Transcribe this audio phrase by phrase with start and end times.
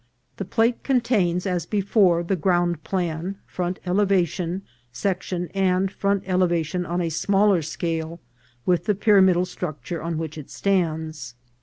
[0.37, 7.01] The plate contains, as before, the ground plan, front elevation, section, and front elevation on
[7.01, 8.19] a smaller scale,
[8.65, 11.35] with the pyramidal structure on which it stands.